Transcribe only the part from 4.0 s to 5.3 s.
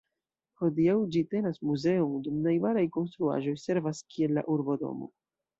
kiel la Urbodomo.